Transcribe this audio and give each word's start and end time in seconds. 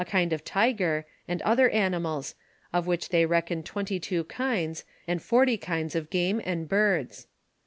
1 0.01 0.05
1 0.07 0.11
kind 0.11 0.33
of 0.33 0.43
tiger, 0.43 1.05
and 1.27 1.43
other 1.43 1.69
animals, 1.69 2.33
of 2.73 2.87
which 2.87 3.09
they 3.09 3.23
reckon 3.23 3.61
twenty 3.61 3.99
two 3.99 4.23
kinds, 4.23 4.83
and 5.07 5.21
forty 5.21 5.57
kinds 5.59 5.93
of 5.93 6.09
game 6.09 6.41
and 6.43 6.67
birds. 6.67 7.27